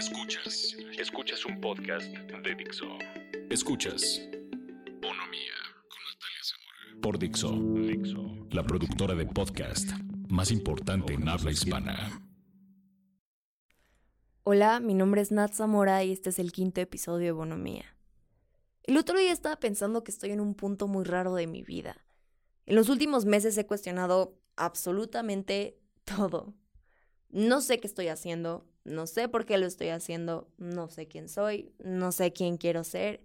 Escuchas. 0.00 0.76
Escuchas 0.98 1.44
un 1.44 1.60
podcast 1.60 2.06
de 2.06 2.54
Dixo. 2.54 2.86
Escuchas. 3.50 4.22
Bonomía 5.02 5.56
con 5.90 6.00
Natalia 6.08 6.42
Zamora. 6.42 7.00
Por 7.02 7.18
Dixo. 7.18 7.52
Dixo. 7.86 8.46
La 8.50 8.64
productora 8.64 9.14
de 9.14 9.26
podcast 9.26 9.90
más 10.30 10.50
importante 10.52 11.12
en 11.12 11.28
habla 11.28 11.50
hispana. 11.50 12.18
Hola, 14.42 14.80
mi 14.80 14.94
nombre 14.94 15.20
es 15.20 15.32
Nat 15.32 15.52
Zamora 15.52 16.02
y 16.02 16.12
este 16.12 16.30
es 16.30 16.38
el 16.38 16.50
quinto 16.50 16.80
episodio 16.80 17.26
de 17.26 17.32
Bonomía. 17.32 17.84
El 18.84 18.96
otro 18.96 19.18
día 19.18 19.32
estaba 19.32 19.56
pensando 19.56 20.02
que 20.02 20.12
estoy 20.12 20.30
en 20.30 20.40
un 20.40 20.54
punto 20.54 20.88
muy 20.88 21.04
raro 21.04 21.34
de 21.34 21.46
mi 21.46 21.62
vida. 21.62 21.98
En 22.64 22.74
los 22.74 22.88
últimos 22.88 23.26
meses 23.26 23.58
he 23.58 23.66
cuestionado 23.66 24.40
absolutamente 24.56 25.78
todo. 26.04 26.54
No 27.30 27.60
sé 27.60 27.78
qué 27.78 27.86
estoy 27.86 28.08
haciendo, 28.08 28.66
no 28.84 29.06
sé 29.06 29.28
por 29.28 29.46
qué 29.46 29.58
lo 29.58 29.66
estoy 29.66 29.88
haciendo, 29.88 30.48
no 30.58 30.88
sé 30.88 31.06
quién 31.06 31.28
soy, 31.28 31.72
no 31.78 32.12
sé 32.12 32.32
quién 32.32 32.56
quiero 32.56 32.84
ser. 32.84 33.22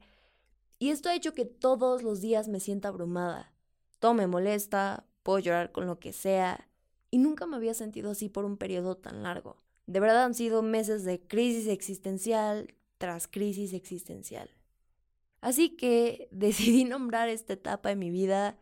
Y 0.78 0.90
esto 0.90 1.10
ha 1.10 1.16
hecho 1.16 1.34
que 1.34 1.46
todos 1.46 2.04
los 2.04 2.22
días 2.22 2.48
me 2.48 2.60
sienta 2.60 2.90
abrumada. 2.90 3.52
Todo 4.00 4.14
me 4.14 4.28
molesta, 4.28 5.06
puedo 5.24 5.40
llorar 5.40 5.72
con 5.72 5.88
lo 5.88 6.00
que 6.00 6.14
sea, 6.14 6.68
y 7.16 7.18
nunca 7.18 7.46
me 7.46 7.56
había 7.56 7.74
sentido 7.74 8.12
así 8.12 8.30
por 8.30 8.46
un 8.46 8.58
periodo 8.58 8.98
tan 8.98 9.24
largo. 9.24 9.58
De 9.88 10.00
verdad 10.00 10.26
han 10.26 10.34
sido 10.34 10.62
meses 10.62 11.04
de 11.04 11.22
crisis 11.22 11.68
existencial 11.68 12.74
tras 12.98 13.28
crisis 13.28 13.74
existencial. 13.74 14.50
Así 15.42 15.70
que 15.70 16.28
decidí 16.32 16.84
nombrar 16.84 17.30
esta 17.30 17.54
etapa 17.54 17.90
de 17.90 17.96
mi 17.96 18.10
vida 18.10 18.58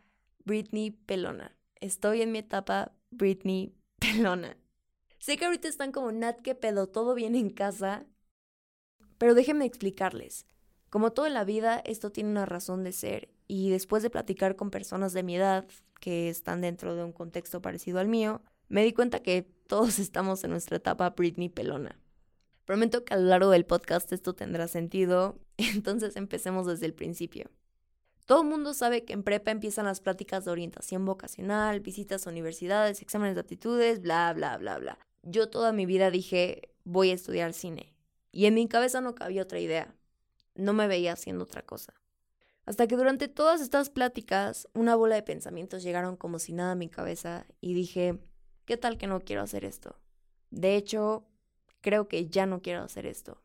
Britney 0.45 0.91
Pelona. 0.91 1.55
Estoy 1.79 2.21
en 2.21 2.31
mi 2.31 2.39
etapa 2.39 2.91
Britney 3.09 3.73
Pelona. 3.99 4.57
Sé 5.23 5.37
que 5.37 5.45
ahorita 5.45 5.69
están 5.69 5.93
como 5.93 6.11
Nat, 6.11 6.41
que 6.41 6.53
pedo, 6.53 6.87
todo 6.87 7.13
bien 7.13 7.35
en 7.35 7.49
casa. 7.49 8.05
Pero 9.17 9.35
déjenme 9.35 9.63
explicarles. 9.63 10.47
Como 10.89 11.13
todo 11.13 11.27
en 11.27 11.33
la 11.33 11.45
vida, 11.45 11.81
esto 11.85 12.11
tiene 12.11 12.29
una 12.29 12.45
razón 12.45 12.83
de 12.83 12.91
ser. 12.91 13.29
Y 13.47 13.69
después 13.69 14.03
de 14.03 14.09
platicar 14.09 14.57
con 14.57 14.69
personas 14.69 15.13
de 15.13 15.23
mi 15.23 15.37
edad, 15.37 15.65
que 16.01 16.27
están 16.27 16.59
dentro 16.59 16.93
de 16.97 17.05
un 17.05 17.13
contexto 17.13 17.61
parecido 17.61 17.99
al 17.99 18.09
mío, 18.09 18.41
me 18.67 18.83
di 18.83 18.91
cuenta 18.91 19.21
que 19.21 19.43
todos 19.43 19.97
estamos 19.99 20.43
en 20.43 20.49
nuestra 20.49 20.75
etapa 20.75 21.11
Britney 21.11 21.47
pelona. 21.47 21.97
Prometo 22.65 23.05
que 23.05 23.13
a 23.13 23.17
lo 23.17 23.27
largo 23.27 23.49
del 23.49 23.65
podcast 23.65 24.11
esto 24.11 24.35
tendrá 24.35 24.67
sentido, 24.67 25.39
entonces 25.57 26.17
empecemos 26.17 26.67
desde 26.67 26.85
el 26.85 26.95
principio. 26.95 27.49
Todo 28.25 28.41
el 28.41 28.49
mundo 28.49 28.73
sabe 28.73 29.05
que 29.05 29.13
en 29.13 29.23
prepa 29.23 29.51
empiezan 29.51 29.85
las 29.85 30.01
pláticas 30.01 30.43
de 30.43 30.51
orientación 30.51 31.05
vocacional, 31.05 31.79
visitas 31.79 32.27
a 32.27 32.29
universidades, 32.29 33.01
exámenes 33.01 33.35
de 33.35 33.41
aptitudes, 33.41 34.01
bla, 34.01 34.33
bla, 34.33 34.57
bla, 34.57 34.79
bla 34.79 34.99
yo 35.23 35.49
toda 35.49 35.71
mi 35.71 35.85
vida 35.85 36.11
dije, 36.11 36.73
voy 36.83 37.09
a 37.09 37.15
estudiar 37.15 37.53
cine. 37.53 37.95
Y 38.31 38.45
en 38.45 38.53
mi 38.53 38.67
cabeza 38.67 39.01
no 39.01 39.15
cabía 39.15 39.43
otra 39.43 39.59
idea. 39.59 39.95
No 40.55 40.73
me 40.73 40.87
veía 40.87 41.13
haciendo 41.13 41.45
otra 41.45 41.63
cosa. 41.63 41.93
Hasta 42.65 42.87
que 42.87 42.95
durante 42.95 43.27
todas 43.27 43.61
estas 43.61 43.89
pláticas, 43.89 44.67
una 44.73 44.95
bola 44.95 45.15
de 45.15 45.23
pensamientos 45.23 45.83
llegaron 45.83 46.15
como 46.15 46.39
si 46.39 46.53
nada 46.53 46.71
a 46.71 46.75
mi 46.75 46.89
cabeza 46.89 47.45
y 47.59 47.73
dije, 47.73 48.19
¿qué 48.65 48.77
tal 48.77 48.97
que 48.97 49.07
no 49.07 49.19
quiero 49.21 49.41
hacer 49.41 49.65
esto? 49.65 49.99
De 50.49 50.75
hecho, 50.75 51.25
creo 51.81 52.07
que 52.07 52.29
ya 52.29 52.45
no 52.45 52.61
quiero 52.61 52.81
hacer 52.83 53.05
esto. 53.05 53.41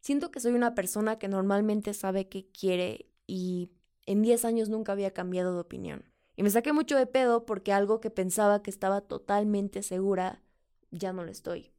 Siento 0.00 0.30
que 0.30 0.40
soy 0.40 0.52
una 0.52 0.74
persona 0.74 1.18
que 1.18 1.28
normalmente 1.28 1.94
sabe 1.94 2.28
qué 2.28 2.46
quiere 2.50 3.10
y 3.26 3.70
en 4.04 4.22
10 4.22 4.44
años 4.44 4.68
nunca 4.68 4.92
había 4.92 5.12
cambiado 5.12 5.54
de 5.54 5.60
opinión. 5.60 6.04
Y 6.36 6.42
me 6.42 6.50
saqué 6.50 6.72
mucho 6.72 6.96
de 6.96 7.06
pedo 7.06 7.46
porque 7.46 7.72
algo 7.72 8.00
que 8.00 8.10
pensaba 8.10 8.62
que 8.62 8.70
estaba 8.70 9.00
totalmente 9.00 9.82
segura 9.82 10.42
ya 10.90 11.12
no 11.12 11.24
lo 11.24 11.30
estoy. 11.30 11.72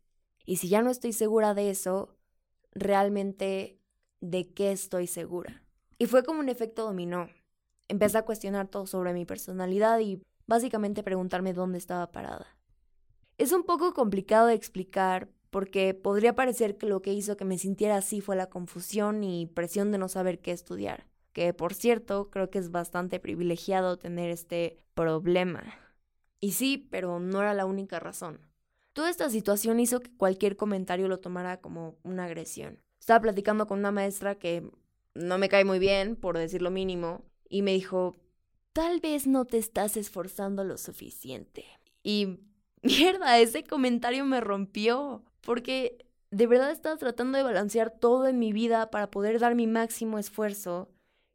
Y 0.46 0.58
si 0.58 0.70
ya 0.70 0.82
no 0.82 0.90
estoy 0.90 1.14
segura 1.14 1.54
de 1.54 1.70
eso, 1.70 2.16
realmente 2.72 3.80
de 4.22 4.54
qué 4.54 4.72
estoy 4.72 5.08
segura. 5.08 5.64
Y 5.98 6.06
fue 6.06 6.24
como 6.24 6.40
un 6.40 6.50
efecto 6.50 6.84
dominó. 6.84 7.30
Empecé 7.88 8.18
a 8.18 8.26
cuestionar 8.26 8.68
todo 8.68 8.86
sobre 8.86 9.14
mi 9.14 9.26
personalidad 9.26 10.00
y 10.00 10.22
básicamente 10.48 11.04
preguntarme 11.04 11.54
dónde 11.54 11.78
estaba 11.78 12.12
parada. 12.12 12.48
Es 13.38 13.52
un 13.52 13.64
poco 13.64 13.94
complicado 13.94 14.48
de 14.48 14.54
explicar 14.54 15.30
porque 15.50 15.94
podría 15.94 16.36
parecer 16.36 16.78
que 16.78 16.88
lo 16.88 17.02
que 17.02 17.14
hizo 17.14 17.38
que 17.38 17.46
me 17.46 17.58
sintiera 17.58 17.98
así 17.98 18.22
fue 18.22 18.36
la 18.36 18.50
confusión 18.50 19.24
y 19.24 19.48
presión 19.48 19.92
de 19.92 19.98
no 19.98 20.08
saber 20.08 20.40
qué 20.40 20.52
estudiar, 20.52 21.08
que 21.34 21.54
por 21.54 21.74
cierto 21.74 22.30
creo 22.30 22.50
que 22.50 22.60
es 22.60 22.72
bastante 22.72 23.20
privilegiado 23.20 23.98
tener 23.98 24.30
este 24.30 24.80
problema. 24.94 25.64
Y 26.40 26.52
sí, 26.52 26.88
pero 26.92 27.20
no 27.20 27.42
era 27.42 27.54
la 27.54 27.66
única 27.66 28.00
razón. 28.00 28.40
Toda 29.00 29.12
esta 29.12 29.30
situación 29.30 29.80
hizo 29.80 30.02
que 30.02 30.12
cualquier 30.12 30.58
comentario 30.58 31.08
lo 31.08 31.22
tomara 31.22 31.62
como 31.62 31.96
una 32.04 32.26
agresión. 32.26 32.82
Estaba 33.00 33.22
platicando 33.22 33.66
con 33.66 33.80
una 33.80 33.94
maestra 33.94 34.36
que 34.36 34.70
no 35.16 35.38
me 35.38 35.48
cae 35.48 35.64
muy 35.64 35.80
bien, 35.80 36.18
por 36.18 36.38
decir 36.38 36.62
lo 36.62 36.70
mínimo, 36.70 37.24
y 37.48 37.62
me 37.62 37.72
dijo, 37.72 38.18
tal 38.74 39.00
vez 39.00 39.26
no 39.26 39.46
te 39.46 39.58
estás 39.58 39.96
esforzando 39.96 40.66
lo 40.66 40.78
suficiente. 40.78 41.64
Y 42.04 42.42
mierda, 42.82 43.40
ese 43.40 43.64
comentario 43.64 44.26
me 44.26 44.42
rompió, 44.42 45.24
porque 45.40 46.06
de 46.30 46.48
verdad 46.48 46.72
estaba 46.72 46.98
tratando 46.98 47.38
de 47.38 47.46
balancear 47.46 47.92
todo 47.92 48.28
en 48.28 48.38
mi 48.38 48.52
vida 48.52 48.92
para 48.92 49.10
poder 49.10 49.40
dar 49.40 49.56
mi 49.56 49.66
máximo 49.66 50.20
esfuerzo, 50.20 50.90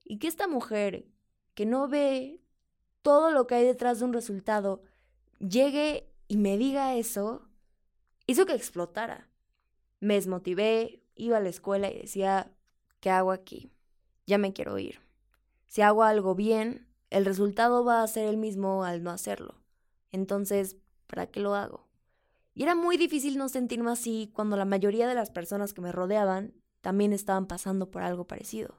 y 0.04 0.18
que 0.18 0.26
esta 0.26 0.48
mujer, 0.48 1.06
que 1.54 1.64
no 1.64 1.88
ve 1.88 2.42
todo 3.00 3.30
lo 3.30 3.46
que 3.46 3.54
hay 3.54 3.64
detrás 3.64 4.00
de 4.00 4.04
un 4.04 4.12
resultado, 4.12 4.82
llegue 5.38 6.10
y 6.28 6.36
me 6.36 6.58
diga 6.58 6.94
eso, 6.94 7.48
hizo 8.26 8.46
que 8.46 8.54
explotara. 8.54 9.28
Me 10.00 10.14
desmotivé, 10.14 11.02
iba 11.14 11.36
a 11.36 11.40
la 11.40 11.48
escuela 11.48 11.90
y 11.90 12.02
decía, 12.02 12.52
¿qué 13.00 13.10
hago 13.10 13.32
aquí? 13.32 13.72
Ya 14.26 14.38
me 14.38 14.52
quiero 14.52 14.78
ir. 14.78 15.00
Si 15.66 15.82
hago 15.82 16.02
algo 16.02 16.34
bien, 16.34 16.86
el 17.10 17.24
resultado 17.24 17.84
va 17.84 18.02
a 18.02 18.06
ser 18.08 18.28
el 18.28 18.36
mismo 18.36 18.84
al 18.84 19.02
no 19.02 19.10
hacerlo. 19.10 19.56
Entonces, 20.12 20.76
¿para 21.06 21.26
qué 21.26 21.40
lo 21.40 21.54
hago? 21.54 21.86
Y 22.54 22.62
era 22.62 22.74
muy 22.74 22.96
difícil 22.96 23.36
no 23.36 23.48
sentirme 23.48 23.90
así 23.90 24.30
cuando 24.32 24.56
la 24.56 24.64
mayoría 24.64 25.08
de 25.08 25.14
las 25.14 25.30
personas 25.30 25.74
que 25.74 25.80
me 25.80 25.92
rodeaban 25.92 26.54
también 26.80 27.12
estaban 27.12 27.46
pasando 27.46 27.90
por 27.90 28.02
algo 28.02 28.26
parecido. 28.26 28.76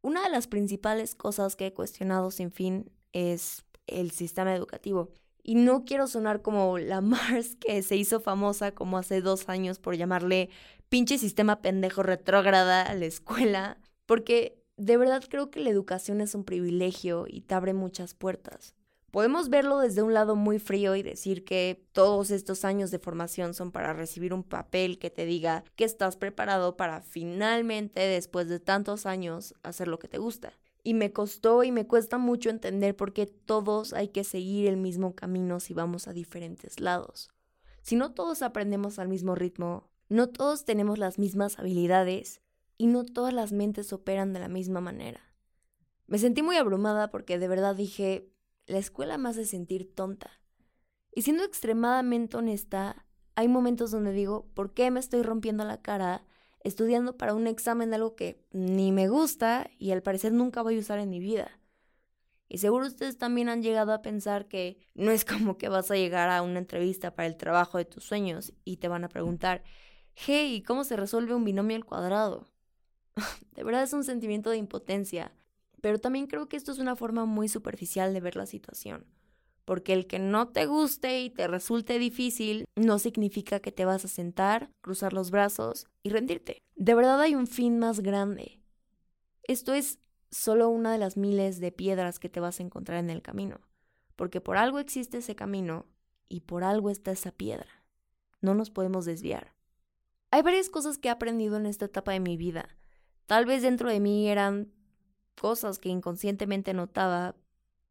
Una 0.00 0.22
de 0.22 0.30
las 0.30 0.46
principales 0.46 1.14
cosas 1.14 1.54
que 1.54 1.66
he 1.66 1.74
cuestionado 1.74 2.30
sin 2.30 2.50
fin 2.50 2.90
es 3.12 3.64
el 3.86 4.10
sistema 4.10 4.54
educativo. 4.54 5.12
Y 5.48 5.54
no 5.54 5.86
quiero 5.86 6.06
sonar 6.06 6.42
como 6.42 6.76
la 6.76 7.00
Mars 7.00 7.56
que 7.58 7.82
se 7.82 7.96
hizo 7.96 8.20
famosa 8.20 8.72
como 8.72 8.98
hace 8.98 9.22
dos 9.22 9.48
años 9.48 9.78
por 9.78 9.96
llamarle 9.96 10.50
pinche 10.90 11.16
sistema 11.16 11.62
pendejo 11.62 12.02
retrógrada 12.02 12.82
a 12.82 12.94
la 12.94 13.06
escuela, 13.06 13.78
porque 14.04 14.62
de 14.76 14.98
verdad 14.98 15.24
creo 15.26 15.50
que 15.50 15.60
la 15.60 15.70
educación 15.70 16.20
es 16.20 16.34
un 16.34 16.44
privilegio 16.44 17.24
y 17.26 17.40
te 17.40 17.54
abre 17.54 17.72
muchas 17.72 18.12
puertas. 18.12 18.74
Podemos 19.10 19.48
verlo 19.48 19.78
desde 19.78 20.02
un 20.02 20.12
lado 20.12 20.36
muy 20.36 20.58
frío 20.58 20.94
y 20.96 21.02
decir 21.02 21.46
que 21.46 21.82
todos 21.92 22.30
estos 22.30 22.66
años 22.66 22.90
de 22.90 22.98
formación 22.98 23.54
son 23.54 23.72
para 23.72 23.94
recibir 23.94 24.34
un 24.34 24.44
papel 24.44 24.98
que 24.98 25.08
te 25.08 25.24
diga 25.24 25.64
que 25.76 25.84
estás 25.84 26.18
preparado 26.18 26.76
para 26.76 27.00
finalmente, 27.00 28.00
después 28.00 28.50
de 28.50 28.60
tantos 28.60 29.06
años, 29.06 29.54
hacer 29.62 29.88
lo 29.88 29.98
que 29.98 30.08
te 30.08 30.18
gusta. 30.18 30.52
Y 30.82 30.94
me 30.94 31.12
costó 31.12 31.64
y 31.64 31.72
me 31.72 31.86
cuesta 31.86 32.18
mucho 32.18 32.50
entender 32.50 32.96
por 32.96 33.12
qué 33.12 33.26
todos 33.26 33.92
hay 33.92 34.08
que 34.08 34.24
seguir 34.24 34.68
el 34.68 34.76
mismo 34.76 35.14
camino 35.14 35.60
si 35.60 35.74
vamos 35.74 36.08
a 36.08 36.12
diferentes 36.12 36.80
lados. 36.80 37.30
Si 37.82 37.96
no 37.96 38.12
todos 38.12 38.42
aprendemos 38.42 38.98
al 38.98 39.08
mismo 39.08 39.34
ritmo, 39.34 39.90
no 40.08 40.28
todos 40.28 40.64
tenemos 40.64 40.98
las 40.98 41.18
mismas 41.18 41.58
habilidades 41.58 42.40
y 42.78 42.86
no 42.86 43.04
todas 43.04 43.34
las 43.34 43.52
mentes 43.52 43.92
operan 43.92 44.32
de 44.32 44.40
la 44.40 44.48
misma 44.48 44.80
manera. 44.80 45.20
Me 46.06 46.18
sentí 46.18 46.42
muy 46.42 46.56
abrumada 46.56 47.10
porque 47.10 47.38
de 47.38 47.48
verdad 47.48 47.74
dije, 47.74 48.30
la 48.66 48.78
escuela 48.78 49.18
me 49.18 49.28
hace 49.28 49.44
sentir 49.44 49.94
tonta. 49.94 50.30
Y 51.14 51.22
siendo 51.22 51.44
extremadamente 51.44 52.36
honesta, 52.36 53.04
hay 53.34 53.48
momentos 53.48 53.90
donde 53.90 54.12
digo, 54.12 54.46
¿por 54.54 54.72
qué 54.72 54.90
me 54.90 55.00
estoy 55.00 55.22
rompiendo 55.22 55.64
la 55.64 55.82
cara 55.82 56.26
estudiando 56.60 57.16
para 57.16 57.34
un 57.34 57.46
examen 57.46 57.90
de 57.90 57.96
algo 57.96 58.16
que 58.16 58.44
ni 58.52 58.92
me 58.92 59.08
gusta 59.08 59.70
y 59.78 59.92
al 59.92 60.02
parecer 60.02 60.32
nunca 60.32 60.62
voy 60.62 60.76
a 60.76 60.80
usar 60.80 60.98
en 60.98 61.10
mi 61.10 61.20
vida. 61.20 61.50
Y 62.48 62.58
seguro 62.58 62.86
ustedes 62.86 63.18
también 63.18 63.48
han 63.48 63.62
llegado 63.62 63.92
a 63.92 64.02
pensar 64.02 64.48
que 64.48 64.78
no 64.94 65.10
es 65.10 65.24
como 65.24 65.58
que 65.58 65.68
vas 65.68 65.90
a 65.90 65.96
llegar 65.96 66.30
a 66.30 66.42
una 66.42 66.58
entrevista 66.58 67.14
para 67.14 67.26
el 67.26 67.36
trabajo 67.36 67.78
de 67.78 67.84
tus 67.84 68.04
sueños 68.04 68.52
y 68.64 68.78
te 68.78 68.88
van 68.88 69.04
a 69.04 69.08
preguntar, 69.08 69.62
hey, 70.14 70.62
¿cómo 70.66 70.84
se 70.84 70.96
resuelve 70.96 71.34
un 71.34 71.44
binomio 71.44 71.76
al 71.76 71.84
cuadrado? 71.84 72.48
de 73.54 73.64
verdad 73.64 73.82
es 73.82 73.92
un 73.92 74.04
sentimiento 74.04 74.50
de 74.50 74.56
impotencia, 74.56 75.32
pero 75.82 75.98
también 75.98 76.26
creo 76.26 76.48
que 76.48 76.56
esto 76.56 76.72
es 76.72 76.78
una 76.78 76.96
forma 76.96 77.26
muy 77.26 77.48
superficial 77.48 78.14
de 78.14 78.20
ver 78.20 78.36
la 78.36 78.46
situación 78.46 79.06
porque 79.68 79.92
el 79.92 80.06
que 80.06 80.18
no 80.18 80.48
te 80.48 80.64
guste 80.64 81.20
y 81.20 81.28
te 81.28 81.46
resulte 81.46 81.98
difícil 81.98 82.64
no 82.74 82.98
significa 82.98 83.60
que 83.60 83.70
te 83.70 83.84
vas 83.84 84.02
a 84.02 84.08
sentar, 84.08 84.70
cruzar 84.80 85.12
los 85.12 85.30
brazos 85.30 85.86
y 86.02 86.08
rendirte. 86.08 86.62
De 86.74 86.94
verdad 86.94 87.20
hay 87.20 87.34
un 87.34 87.46
fin 87.46 87.78
más 87.78 88.00
grande. 88.00 88.62
Esto 89.42 89.74
es 89.74 89.98
solo 90.30 90.70
una 90.70 90.90
de 90.90 90.96
las 90.96 91.18
miles 91.18 91.60
de 91.60 91.70
piedras 91.70 92.18
que 92.18 92.30
te 92.30 92.40
vas 92.40 92.58
a 92.58 92.62
encontrar 92.62 92.98
en 92.98 93.10
el 93.10 93.20
camino, 93.20 93.60
porque 94.16 94.40
por 94.40 94.56
algo 94.56 94.78
existe 94.78 95.18
ese 95.18 95.36
camino 95.36 95.84
y 96.30 96.40
por 96.40 96.64
algo 96.64 96.88
está 96.88 97.10
esa 97.10 97.32
piedra. 97.32 97.84
No 98.40 98.54
nos 98.54 98.70
podemos 98.70 99.04
desviar. 99.04 99.52
Hay 100.30 100.40
varias 100.40 100.70
cosas 100.70 100.96
que 100.96 101.08
he 101.08 101.10
aprendido 101.10 101.58
en 101.58 101.66
esta 101.66 101.84
etapa 101.84 102.12
de 102.12 102.20
mi 102.20 102.38
vida. 102.38 102.70
Tal 103.26 103.44
vez 103.44 103.60
dentro 103.60 103.90
de 103.90 104.00
mí 104.00 104.30
eran 104.30 104.72
cosas 105.38 105.78
que 105.78 105.90
inconscientemente 105.90 106.72
notaba, 106.72 107.36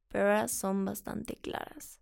pero 0.07 0.47
son 0.47 0.85
bastante 0.85 1.35
claras. 1.35 1.99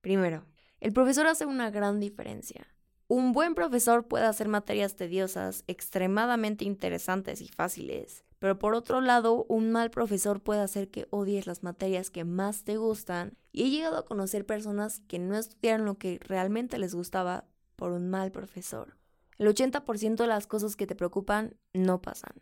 Primero, 0.00 0.44
el 0.80 0.92
profesor 0.92 1.26
hace 1.26 1.46
una 1.46 1.70
gran 1.70 2.00
diferencia. 2.00 2.66
Un 3.08 3.32
buen 3.32 3.54
profesor 3.54 4.06
puede 4.06 4.26
hacer 4.26 4.48
materias 4.48 4.96
tediosas, 4.96 5.64
extremadamente 5.68 6.64
interesantes 6.64 7.40
y 7.40 7.48
fáciles, 7.48 8.24
pero 8.38 8.58
por 8.58 8.74
otro 8.74 9.00
lado, 9.00 9.46
un 9.48 9.70
mal 9.70 9.90
profesor 9.90 10.42
puede 10.42 10.60
hacer 10.60 10.90
que 10.90 11.06
odies 11.10 11.46
las 11.46 11.62
materias 11.62 12.10
que 12.10 12.24
más 12.24 12.64
te 12.64 12.76
gustan 12.76 13.36
y 13.52 13.64
he 13.64 13.70
llegado 13.70 13.96
a 13.96 14.04
conocer 14.04 14.44
personas 14.44 15.00
que 15.08 15.18
no 15.18 15.36
estudiaron 15.36 15.86
lo 15.86 15.98
que 15.98 16.18
realmente 16.20 16.78
les 16.78 16.94
gustaba 16.94 17.46
por 17.76 17.92
un 17.92 18.08
mal 18.10 18.32
profesor. 18.32 18.96
El 19.38 19.48
80% 19.48 20.16
de 20.16 20.26
las 20.26 20.46
cosas 20.46 20.76
que 20.76 20.86
te 20.86 20.96
preocupan 20.96 21.56
no 21.72 22.02
pasan. 22.02 22.34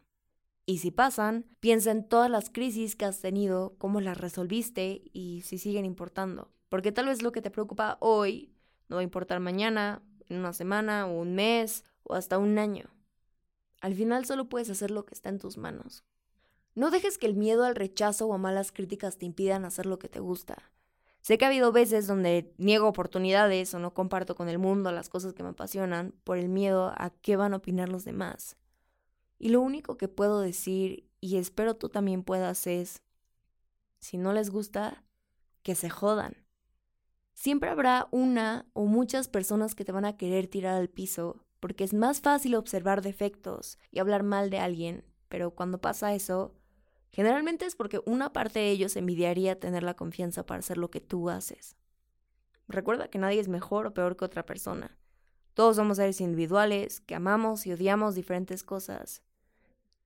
Y 0.67 0.79
si 0.79 0.91
pasan, 0.91 1.45
piensa 1.61 1.91
en 1.91 2.09
todas 2.09 2.31
las 2.31 2.49
crisis 2.49 2.97
que 2.97 3.05
has 3.05 3.21
tenido, 3.21 3.75
cómo 3.79 4.01
las 4.01 4.19
resolviste 4.19 5.03
y 5.13 5.43
si 5.43 5.59
siguen 5.59 5.85
importando. 5.85 6.51
Porque 6.69 6.93
tal 6.93 7.07
vez 7.07 7.23
lo 7.23 7.33
que 7.33 7.43
te 7.43 7.51
preocupa 7.51 7.99
hoy 8.01 8.55
no 8.89 8.97
va 8.97 9.01
a 9.01 9.05
importar 9.05 9.41
mañana, 9.41 10.03
en 10.29 10.39
una 10.39 10.53
semana, 10.53 11.07
un 11.07 11.35
mes, 11.35 11.85
o 12.03 12.15
hasta 12.15 12.39
un 12.39 12.59
año. 12.59 12.87
Al 13.81 13.95
final 13.95 14.25
solo 14.25 14.49
puedes 14.49 14.71
hacer 14.71 14.91
lo 14.91 15.05
que 15.05 15.15
está 15.15 15.29
en 15.29 15.39
tus 15.39 15.59
manos. 15.59 16.05
No 16.75 16.91
dejes 16.91 17.19
que 17.19 17.27
el 17.27 17.35
miedo 17.35 17.65
al 17.65 17.77
rechazo 17.77 18.27
o 18.27 18.35
a 18.35 18.39
malas 18.39 18.73
críticas 18.73 19.19
te 19.19 19.27
impidan 19.27 19.65
hacer 19.65 19.87
lo 19.87 19.99
que 19.99 20.09
te 20.09 20.21
gusta. 20.21 20.71
Sé 21.21 21.39
que 21.39 21.45
ha 21.45 21.49
habido 21.49 21.73
veces 21.73 22.07
donde 22.07 22.53
niego 22.59 22.89
oportunidades 22.89 23.73
o 23.75 23.79
no 23.79 23.95
comparto 23.95 24.35
con 24.35 24.49
el 24.49 24.59
mundo 24.59 24.91
las 24.93 25.09
cosas 25.09 25.33
que 25.33 25.43
me 25.43 25.51
apasionan 25.51 26.13
por 26.25 26.37
el 26.37 26.49
miedo 26.49 26.93
a 26.97 27.11
qué 27.23 27.37
van 27.37 27.55
a 27.55 27.59
opinar 27.59 27.89
los 27.89 28.05
demás. 28.05 28.57
Y 29.39 29.51
lo 29.51 29.61
único 29.61 29.97
que 29.97 30.09
puedo 30.09 30.41
decir, 30.41 31.09
y 31.21 31.37
espero 31.37 31.77
tú 31.77 31.89
también 31.89 32.23
puedas, 32.23 32.67
es, 32.67 33.03
si 33.99 34.17
no 34.17 34.33
les 34.33 34.51
gusta, 34.51 35.05
que 35.63 35.75
se 35.75 35.91
jodan. 35.91 36.37
Siempre 37.33 37.71
habrá 37.71 38.09
una 38.11 38.67
o 38.73 38.87
muchas 38.87 39.29
personas 39.29 39.75
que 39.75 39.85
te 39.85 39.93
van 39.93 40.05
a 40.05 40.17
querer 40.17 40.47
tirar 40.47 40.77
al 40.77 40.89
piso, 40.89 41.45
porque 41.61 41.85
es 41.85 41.95
más 41.95 42.21
fácil 42.21 42.55
observar 42.55 43.03
defectos 43.03 43.79
y 43.91 43.99
hablar 43.99 44.23
mal 44.23 44.51
de 44.51 44.59
alguien, 44.59 45.05
pero 45.29 45.51
cuando 45.53 45.81
pasa 45.81 46.15
eso, 46.15 46.55
Generalmente 47.15 47.65
es 47.65 47.77
porque 47.77 48.01
una 48.07 48.33
parte 48.33 48.59
de 48.59 48.71
ellos 48.71 48.97
envidiaría 48.97 49.61
tener 49.61 49.85
la 49.85 49.95
confianza 49.95 50.47
para 50.47 50.59
hacer 50.59 50.79
lo 50.79 50.91
que 50.91 51.01
tú 51.01 51.31
haces. 51.31 51.77
Recuerda 52.67 53.07
que 53.07 53.21
nadie 53.21 53.39
es 53.39 53.47
mejor 53.47 53.87
o 53.87 53.95
peor 53.95 54.17
que 54.17 54.25
otra 54.25 54.45
persona. 54.45 54.99
Todos 55.55 55.77
somos 55.77 55.99
seres 55.99 56.21
individuales, 56.21 57.01
que 57.01 57.15
amamos 57.15 57.67
y 57.67 57.73
odiamos 57.73 58.17
diferentes 58.17 58.65
cosas. 58.65 59.23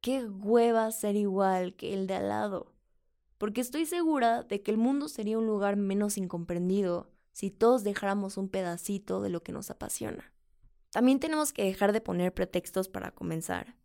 Qué 0.01 0.27
hueva 0.27 0.91
ser 0.93 1.17
igual 1.17 1.75
que 1.75 1.95
el 1.95 2.07
de 2.07 2.15
al 2.15 2.29
lado. 2.29 2.73
Porque 3.39 3.61
estoy 3.61 3.87
segura 3.87 4.43
de 4.43 4.63
que 4.63 4.71
el 4.71 4.77
mundo 4.77 5.09
sería 5.09 5.39
un 5.39 5.47
lugar 5.47 5.77
menos 5.77 6.19
incomprendido 6.19 7.11
si 7.33 7.51
todos 7.51 7.83
dejáramos 7.83 8.37
un 8.37 8.49
pedacito 8.49 9.23
de 9.23 9.31
lo 9.31 9.43
que 9.43 9.53
nos 9.53 9.71
apasiona. 9.71 10.33
También 10.91 11.21
tenemos 11.21 11.53
que 11.53 11.65
dejar 11.65 11.93
de 11.93 12.01
poner 12.01 12.35
pretextos 12.35 12.89
para 12.89 13.13
comenzar. 13.13 13.77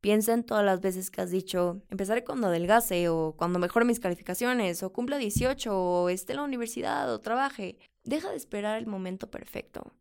Piensa 0.00 0.34
en 0.34 0.44
todas 0.44 0.64
las 0.64 0.80
veces 0.80 1.10
que 1.10 1.20
has 1.20 1.30
dicho, 1.30 1.82
empezaré 1.90 2.24
cuando 2.24 2.48
adelgace, 2.48 3.08
o 3.08 3.34
cuando 3.36 3.58
mejore 3.58 3.84
mis 3.84 4.00
calificaciones, 4.00 4.82
o 4.82 4.92
cumpla 4.92 5.16
18, 5.16 5.74
o 5.74 6.08
esté 6.08 6.32
en 6.32 6.38
la 6.38 6.44
universidad, 6.44 7.12
o 7.12 7.20
trabaje. 7.20 7.78
Deja 8.04 8.30
de 8.30 8.36
esperar 8.36 8.78
el 8.78 8.86
momento 8.86 9.30
perfecto. 9.30 9.92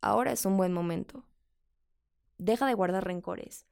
Ahora 0.00 0.32
es 0.32 0.44
un 0.46 0.56
buen 0.56 0.72
momento. 0.72 1.24
Deja 2.38 2.66
de 2.66 2.74
guardar 2.74 3.04
rencores. 3.04 3.66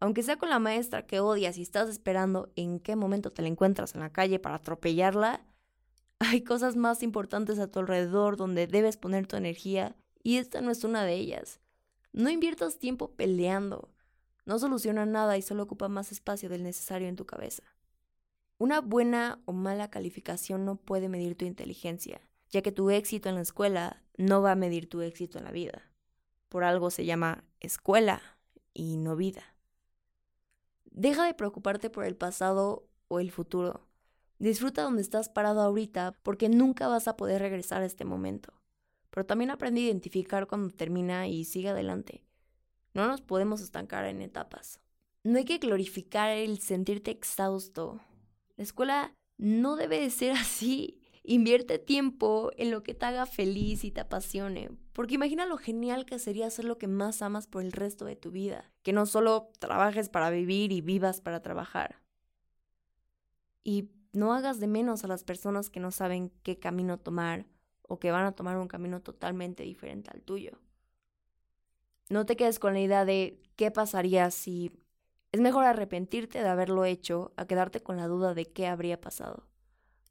Aunque 0.00 0.24
sea 0.24 0.36
con 0.36 0.50
la 0.50 0.58
maestra 0.58 1.06
que 1.06 1.20
odias 1.20 1.56
y 1.58 1.62
estás 1.62 1.88
esperando 1.88 2.50
en 2.56 2.80
qué 2.80 2.96
momento 2.96 3.30
te 3.32 3.42
la 3.42 3.48
encuentras 3.48 3.94
en 3.94 4.00
la 4.00 4.12
calle 4.12 4.40
para 4.40 4.56
atropellarla, 4.56 5.44
hay 6.18 6.42
cosas 6.42 6.74
más 6.74 7.02
importantes 7.02 7.58
a 7.58 7.68
tu 7.68 7.78
alrededor 7.78 8.36
donde 8.36 8.66
debes 8.66 8.96
poner 8.96 9.26
tu 9.26 9.36
energía 9.36 9.94
y 10.22 10.38
esta 10.38 10.60
no 10.60 10.70
es 10.70 10.82
una 10.82 11.04
de 11.04 11.14
ellas. 11.14 11.60
No 12.12 12.30
inviertas 12.30 12.78
tiempo 12.78 13.12
peleando. 13.12 13.88
No 14.44 14.58
soluciona 14.58 15.06
nada 15.06 15.38
y 15.38 15.42
solo 15.42 15.62
ocupa 15.62 15.88
más 15.88 16.10
espacio 16.10 16.48
del 16.48 16.64
necesario 16.64 17.08
en 17.08 17.16
tu 17.16 17.26
cabeza. 17.26 17.62
Una 18.58 18.80
buena 18.80 19.40
o 19.44 19.52
mala 19.52 19.90
calificación 19.90 20.64
no 20.64 20.76
puede 20.76 21.08
medir 21.08 21.36
tu 21.36 21.44
inteligencia, 21.44 22.20
ya 22.52 22.62
que 22.62 22.70
tu 22.70 22.90
éxito 22.90 23.28
en 23.28 23.34
la 23.34 23.40
escuela 23.40 24.04
no 24.16 24.42
va 24.42 24.52
a 24.52 24.56
medir 24.56 24.88
tu 24.88 25.00
éxito 25.00 25.38
en 25.38 25.44
la 25.44 25.50
vida. 25.50 25.90
Por 26.48 26.62
algo 26.62 26.90
se 26.90 27.04
llama 27.04 27.44
escuela 27.60 28.22
y 28.74 28.98
no 28.98 29.16
vida. 29.16 29.42
Deja 30.84 31.24
de 31.24 31.34
preocuparte 31.34 31.88
por 31.88 32.04
el 32.04 32.14
pasado 32.14 32.86
o 33.08 33.18
el 33.18 33.32
futuro. 33.32 33.88
Disfruta 34.38 34.82
donde 34.82 35.02
estás 35.02 35.30
parado 35.30 35.62
ahorita 35.62 36.18
porque 36.22 36.50
nunca 36.50 36.88
vas 36.88 37.08
a 37.08 37.16
poder 37.16 37.40
regresar 37.40 37.82
a 37.82 37.86
este 37.86 38.04
momento. 38.04 38.52
Pero 39.08 39.24
también 39.24 39.50
aprende 39.50 39.80
a 39.80 39.84
identificar 39.84 40.46
cuando 40.46 40.74
termina 40.74 41.28
y 41.28 41.44
sigue 41.44 41.70
adelante. 41.70 42.24
No 42.92 43.06
nos 43.06 43.22
podemos 43.22 43.62
estancar 43.62 44.04
en 44.04 44.20
etapas. 44.20 44.80
No 45.24 45.38
hay 45.38 45.44
que 45.44 45.58
glorificar 45.58 46.30
el 46.30 46.58
sentirte 46.58 47.10
exhausto. 47.10 48.00
La 48.56 48.64
escuela 48.64 49.14
no 49.38 49.76
debe 49.76 50.00
de 50.00 50.10
ser 50.10 50.32
así. 50.36 51.01
Invierte 51.24 51.78
tiempo 51.78 52.50
en 52.56 52.70
lo 52.72 52.82
que 52.82 52.94
te 52.94 53.06
haga 53.06 53.26
feliz 53.26 53.84
y 53.84 53.92
te 53.92 54.00
apasione, 54.00 54.70
porque 54.92 55.14
imagina 55.14 55.46
lo 55.46 55.56
genial 55.56 56.04
que 56.04 56.18
sería 56.18 56.48
hacer 56.48 56.64
lo 56.64 56.78
que 56.78 56.88
más 56.88 57.22
amas 57.22 57.46
por 57.46 57.62
el 57.62 57.70
resto 57.70 58.04
de 58.04 58.16
tu 58.16 58.32
vida, 58.32 58.72
que 58.82 58.92
no 58.92 59.06
solo 59.06 59.50
trabajes 59.60 60.08
para 60.08 60.30
vivir 60.30 60.72
y 60.72 60.80
vivas 60.80 61.20
para 61.20 61.40
trabajar. 61.40 62.02
Y 63.62 63.90
no 64.12 64.34
hagas 64.34 64.58
de 64.58 64.66
menos 64.66 65.04
a 65.04 65.08
las 65.08 65.22
personas 65.22 65.70
que 65.70 65.80
no 65.80 65.92
saben 65.92 66.32
qué 66.42 66.58
camino 66.58 66.98
tomar 66.98 67.46
o 67.82 67.98
que 67.98 68.10
van 68.10 68.24
a 68.24 68.32
tomar 68.32 68.56
un 68.58 68.68
camino 68.68 69.00
totalmente 69.00 69.62
diferente 69.62 70.10
al 70.12 70.22
tuyo. 70.22 70.58
No 72.08 72.26
te 72.26 72.36
quedes 72.36 72.58
con 72.58 72.74
la 72.74 72.80
idea 72.80 73.04
de 73.04 73.40
qué 73.56 73.70
pasaría 73.70 74.30
si... 74.30 74.72
Es 75.30 75.40
mejor 75.40 75.64
arrepentirte 75.64 76.42
de 76.42 76.48
haberlo 76.48 76.84
hecho 76.84 77.32
a 77.36 77.46
quedarte 77.46 77.80
con 77.80 77.96
la 77.96 78.06
duda 78.06 78.34
de 78.34 78.44
qué 78.44 78.66
habría 78.66 79.00
pasado. 79.00 79.46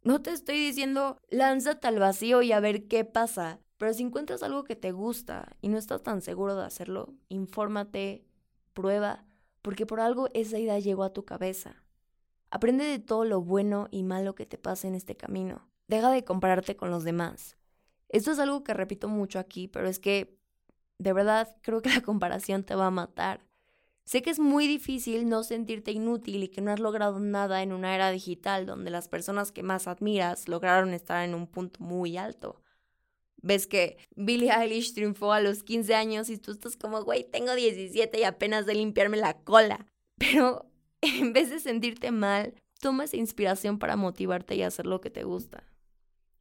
No 0.04 0.22
te 0.22 0.32
estoy 0.32 0.58
diciendo 0.58 1.18
lánzate 1.30 1.88
al 1.88 2.00
vacío 2.00 2.42
y 2.42 2.52
a 2.52 2.60
ver 2.60 2.88
qué 2.88 3.06
pasa, 3.06 3.60
pero 3.78 3.94
si 3.94 4.04
encuentras 4.04 4.44
algo 4.44 4.64
que 4.64 4.76
te 4.76 4.92
gusta 4.92 5.56
y 5.62 5.70
no 5.70 5.78
estás 5.78 6.04
tan 6.04 6.22
seguro 6.22 6.56
de 6.56 6.66
hacerlo, 6.66 7.14
infórmate, 7.30 8.26
prueba, 8.74 9.26
porque 9.62 9.86
por 9.86 10.00
algo 10.00 10.30
esa 10.34 10.58
idea 10.58 10.80
llegó 10.80 11.04
a 11.04 11.14
tu 11.14 11.26
cabeza. 11.26 11.84
Aprende 12.50 12.84
de 12.84 13.00
todo 13.00 13.26
lo 13.26 13.42
bueno 13.42 13.88
y 13.92 14.04
malo 14.04 14.36
que 14.36 14.46
te 14.46 14.58
pasa 14.58 14.88
en 14.88 14.96
este 14.96 15.16
camino. 15.16 15.70
Deja 15.88 16.12
de 16.12 16.24
compararte 16.24 16.76
con 16.76 16.90
los 16.90 17.04
demás. 17.04 17.58
Esto 18.10 18.32
es 18.32 18.40
algo 18.40 18.64
que 18.64 18.74
repito 18.74 19.08
mucho 19.08 19.40
aquí, 19.40 19.68
pero 19.68 19.88
es 19.88 20.00
que 20.00 20.42
de 21.02 21.14
verdad, 21.14 21.58
creo 21.62 21.82
que 21.82 21.90
la 21.90 22.02
comparación 22.02 22.64
te 22.64 22.76
va 22.76 22.86
a 22.86 22.92
matar. 22.92 23.42
Sé 24.04 24.22
que 24.22 24.30
es 24.30 24.40
muy 24.40 24.68
difícil 24.68 25.30
no 25.30 25.44
sentirte 25.44 25.92
inútil 25.92 26.44
y 26.44 26.50
que 26.50 26.62
no 26.62 26.72
has 26.72 26.80
logrado 26.80 27.20
nada 27.20 27.64
en 27.64 27.72
una 27.72 27.96
era 27.96 28.12
digital 28.12 28.66
donde 28.66 28.92
las 28.92 29.08
personas 29.08 29.52
que 29.52 29.64
más 29.64 29.88
admiras 29.88 30.48
lograron 30.48 30.94
estar 30.94 31.24
en 31.24 31.36
un 31.36 31.48
punto 31.48 31.82
muy 31.82 32.18
alto. 32.18 32.62
Ves 33.42 33.68
que 33.68 33.98
Billie 34.16 34.52
Eilish 34.52 34.94
triunfó 34.94 35.34
a 35.34 35.42
los 35.42 35.64
15 35.64 35.96
años 35.96 36.30
y 36.30 36.38
tú 36.38 36.52
estás 36.52 36.78
como, 36.78 37.04
güey, 37.04 37.24
tengo 37.24 37.56
17 37.56 38.20
y 38.20 38.24
apenas 38.24 38.66
de 38.66 38.76
limpiarme 38.76 39.18
la 39.18 39.42
cola. 39.42 39.88
Pero 40.18 40.70
en 41.02 41.34
vez 41.34 41.50
de 41.50 41.60
sentirte 41.60 42.12
mal, 42.12 42.54
toma 42.80 43.06
esa 43.06 43.18
inspiración 43.18 43.80
para 43.80 43.96
motivarte 43.96 44.56
y 44.56 44.62
hacer 44.62 44.86
lo 44.86 45.02
que 45.02 45.10
te 45.10 45.24
gusta. 45.24 45.64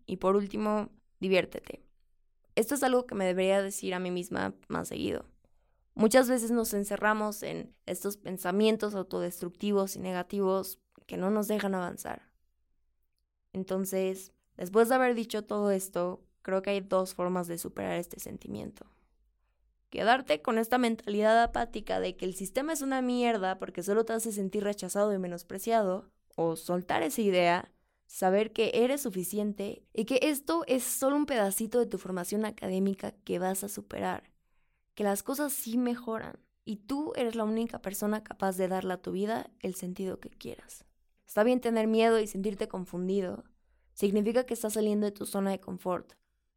Y 0.07 0.17
por 0.17 0.37
último, 0.37 0.90
diviértete. 1.21 1.83
Esto 2.57 2.75
es 2.75 2.83
algo 2.83 3.07
que 3.07 3.14
me 3.14 3.25
debería 3.25 3.62
decir 3.62 3.95
a 3.95 4.00
mí 4.00 4.11
misma 4.11 4.55
más 4.69 4.88
seguido. 4.88 5.30
Muchas 6.00 6.30
veces 6.30 6.50
nos 6.50 6.73
encerramos 6.73 7.42
en 7.42 7.76
estos 7.85 8.16
pensamientos 8.16 8.95
autodestructivos 8.95 9.97
y 9.97 9.99
negativos 9.99 10.78
que 11.07 11.19
no 11.19 11.28
nos 11.28 11.47
dejan 11.47 11.75
avanzar. 11.75 12.23
Entonces, 13.52 14.33
después 14.57 14.88
de 14.88 14.95
haber 14.95 15.14
dicho 15.14 15.45
todo 15.45 15.71
esto, 15.71 16.25
creo 16.40 16.62
que 16.62 16.71
hay 16.71 16.80
dos 16.80 17.12
formas 17.12 17.49
de 17.49 17.59
superar 17.59 17.99
este 17.99 18.19
sentimiento. 18.19 18.87
Quedarte 19.90 20.40
con 20.40 20.57
esta 20.57 20.78
mentalidad 20.78 21.42
apática 21.42 22.00
de 22.00 22.16
que 22.16 22.25
el 22.25 22.35
sistema 22.35 22.73
es 22.73 22.80
una 22.80 23.02
mierda 23.02 23.59
porque 23.59 23.83
solo 23.83 24.07
te 24.07 24.14
hace 24.14 24.33
sentir 24.33 24.64
rechazado 24.64 25.12
y 25.12 25.19
menospreciado, 25.19 26.11
o 26.35 26.57
soltar 26.57 27.02
esa 27.02 27.21
idea 27.21 27.73
saber 28.07 28.54
que 28.54 28.71
eres 28.73 29.02
suficiente 29.02 29.85
y 29.92 30.07
que 30.07 30.19
esto 30.23 30.64
es 30.66 30.83
solo 30.83 31.16
un 31.16 31.26
pedacito 31.26 31.78
de 31.78 31.85
tu 31.85 31.99
formación 31.99 32.47
académica 32.47 33.12
que 33.12 33.38
vas 33.38 33.64
a 33.64 33.69
superar, 33.69 34.30
que 34.95 35.05
las 35.05 35.23
cosas 35.23 35.53
sí 35.53 35.79
mejoran 35.79 36.39
y 36.65 36.77
tú 36.77 37.13
eres 37.17 37.35
la 37.35 37.45
única 37.45 37.83
persona 37.83 38.23
capaz 38.23 38.57
de 38.57 38.69
darle 38.69 38.95
a 38.95 39.03
tu 39.03 39.13
vida 39.13 39.51
el 39.61 39.75
sentido 39.75 40.21
que 40.21 40.31
quieras. 40.31 40.85
Está 41.27 41.45
bien 41.45 41.61
tener 41.61 41.87
miedo 41.87 42.19
y 42.19 42.27
sentirte 42.27 42.69
confundido. 42.69 43.45
Significa 43.95 44.45
que 44.45 44.55
estás 44.55 44.75
saliendo 44.75 45.07
de 45.07 45.13
tu 45.13 45.27
zona 45.27 45.51
de 45.51 45.61
confort, 45.61 46.15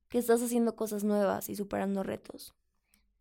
que 0.10 0.18
estás 0.18 0.42
haciendo 0.42 0.76
cosas 0.76 1.04
nuevas 1.04 1.50
y 1.50 1.56
superando 1.56 2.04
retos. 2.04 2.54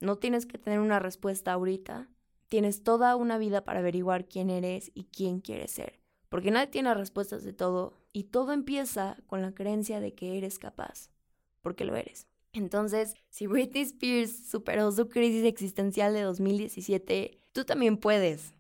No 0.00 0.16
tienes 0.16 0.46
que 0.46 0.58
tener 0.58 0.80
una 0.80 0.98
respuesta 0.98 1.52
ahorita. 1.52 2.08
Tienes 2.48 2.82
toda 2.82 3.16
una 3.16 3.38
vida 3.38 3.64
para 3.64 3.78
averiguar 3.78 4.26
quién 4.26 4.50
eres 4.50 4.90
y 4.94 5.04
quién 5.04 5.40
quieres 5.40 5.70
ser. 5.70 6.00
Porque 6.28 6.50
nadie 6.50 6.66
tiene 6.66 6.92
respuestas 6.94 7.44
de 7.44 7.52
todo 7.52 7.94
y 8.12 8.24
todo 8.24 8.52
empieza 8.52 9.16
con 9.26 9.42
la 9.42 9.52
creencia 9.52 10.00
de 10.00 10.14
que 10.14 10.38
eres 10.38 10.58
capaz. 10.58 11.10
Porque 11.60 11.84
lo 11.84 11.94
eres. 11.96 12.26
Entonces, 12.52 13.14
si 13.30 13.46
Britney 13.46 13.82
Spears 13.82 14.48
superó 14.50 14.92
su 14.92 15.08
crisis 15.08 15.44
existencial 15.44 16.12
de 16.12 16.22
2017, 16.22 17.38
tú 17.52 17.64
también 17.64 17.96
puedes. 17.96 18.54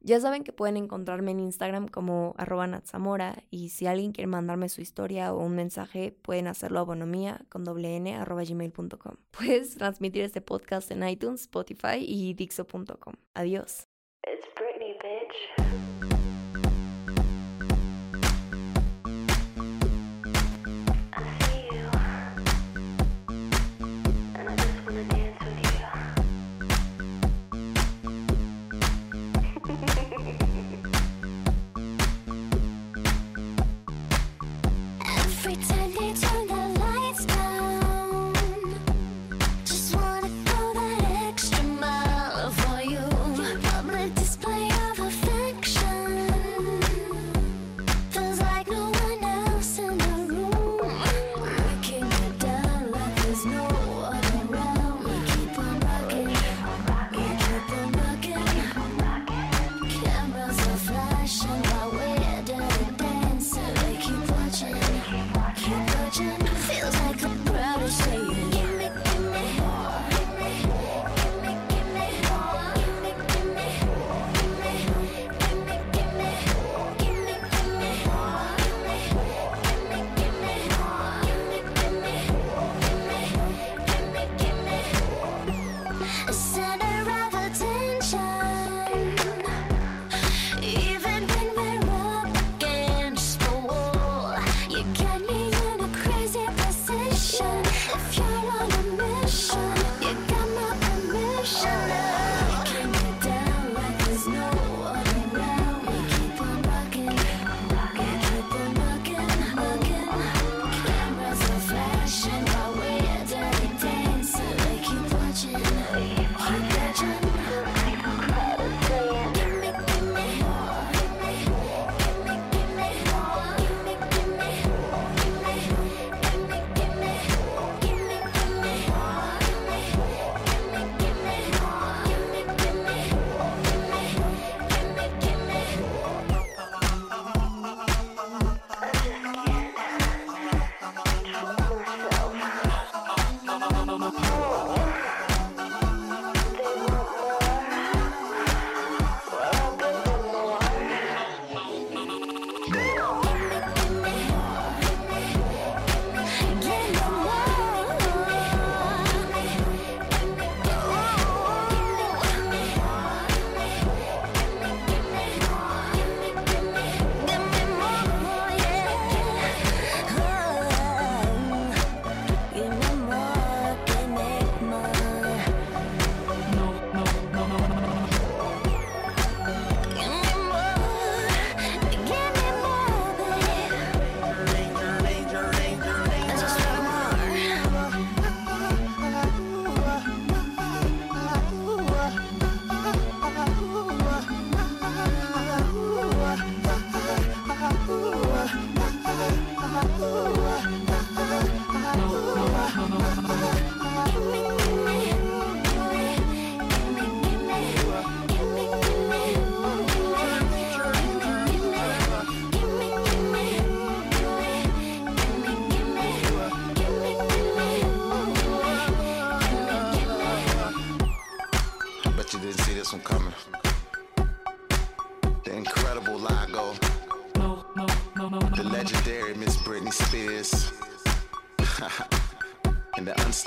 Ya 0.00 0.20
saben 0.20 0.44
que 0.44 0.52
pueden 0.52 0.76
encontrarme 0.76 1.32
en 1.32 1.40
Instagram 1.40 1.88
como 1.88 2.34
arroba 2.38 2.66
natzamora 2.66 3.42
y 3.50 3.70
si 3.70 3.86
alguien 3.86 4.12
quiere 4.12 4.28
mandarme 4.28 4.68
su 4.68 4.80
historia 4.80 5.34
o 5.34 5.44
un 5.44 5.56
mensaje 5.56 6.12
pueden 6.12 6.46
hacerlo 6.46 6.78
a 6.78 6.84
bonomía 6.84 7.44
con 7.48 7.64
doble. 7.64 8.00
Puedes 9.32 9.74
transmitir 9.74 10.22
este 10.22 10.40
podcast 10.40 10.90
en 10.90 11.08
iTunes, 11.08 11.42
Spotify 11.42 11.98
y 11.98 12.34
Dixo.com. 12.34 13.14
Adiós. 13.34 13.88
and 14.26 16.10
the 16.10 16.15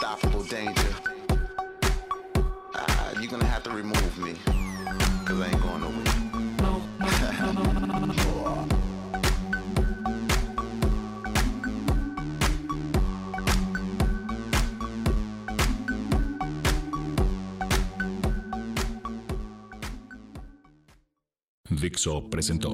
unstoppable 0.09 0.43
danger. 0.43 0.95
Uh, 2.73 3.13
you're 3.19 3.29
gonna 3.29 3.45
have 3.45 3.63
to 3.63 3.69
remove 3.71 4.17
me, 4.17 4.33
cause 5.25 5.39
I 5.39 5.47
ain't 5.47 5.61
going 5.61 5.81
nowhere. 5.81 6.05
Dixo 21.69 22.29
presentó 22.29 22.73